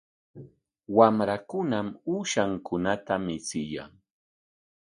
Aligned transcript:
Wamrankunam 0.97 1.87
uushankunata 2.13 3.13
michiyan. 3.25 3.91